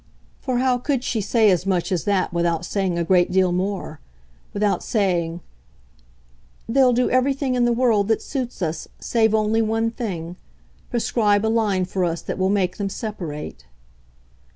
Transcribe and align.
For 0.39 0.57
how 0.57 0.79
could 0.79 1.03
she 1.03 1.21
say 1.21 1.51
as 1.51 1.67
much 1.67 1.91
as 1.91 2.05
that 2.05 2.33
without 2.33 2.65
saying 2.65 2.97
a 2.97 3.03
great 3.03 3.31
deal 3.31 3.51
more? 3.51 3.99
without 4.51 4.81
saying 4.81 5.41
"They'll 6.67 6.91
do 6.91 7.11
everything 7.11 7.53
in 7.53 7.65
the 7.65 7.71
world 7.71 8.07
that 8.07 8.23
suits 8.23 8.63
us, 8.63 8.87
save 8.99 9.35
only 9.35 9.61
one 9.61 9.91
thing 9.91 10.37
prescribe 10.89 11.45
a 11.45 11.53
line 11.55 11.85
for 11.85 12.03
us 12.03 12.23
that 12.23 12.39
will 12.39 12.49
make 12.49 12.77
them 12.77 12.89
separate." 12.89 13.67